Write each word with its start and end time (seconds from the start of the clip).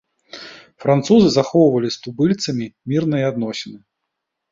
Французы 0.85 1.27
захоўвалі 1.35 1.89
з 1.95 1.99
тубыльцамі 2.05 2.65
мірныя 2.95 3.29
адносіны. 3.33 3.79